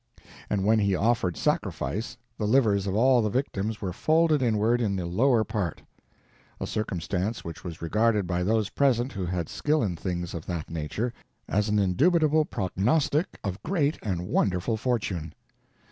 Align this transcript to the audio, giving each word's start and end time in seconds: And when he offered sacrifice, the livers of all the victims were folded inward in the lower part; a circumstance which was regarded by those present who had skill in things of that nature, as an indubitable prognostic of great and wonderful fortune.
And 0.49 0.63
when 0.65 0.79
he 0.79 0.95
offered 0.95 1.37
sacrifice, 1.37 2.17
the 2.39 2.47
livers 2.47 2.87
of 2.87 2.95
all 2.95 3.21
the 3.21 3.29
victims 3.29 3.81
were 3.83 3.93
folded 3.93 4.41
inward 4.41 4.81
in 4.81 4.95
the 4.95 5.05
lower 5.05 5.43
part; 5.43 5.83
a 6.59 6.65
circumstance 6.65 7.43
which 7.43 7.63
was 7.63 7.83
regarded 7.83 8.25
by 8.25 8.41
those 8.43 8.69
present 8.69 9.11
who 9.11 9.27
had 9.27 9.47
skill 9.47 9.83
in 9.83 9.95
things 9.95 10.33
of 10.33 10.47
that 10.47 10.71
nature, 10.71 11.13
as 11.47 11.69
an 11.69 11.77
indubitable 11.77 12.45
prognostic 12.45 13.37
of 13.43 13.61
great 13.61 13.99
and 14.01 14.25
wonderful 14.27 14.75
fortune. 14.75 15.35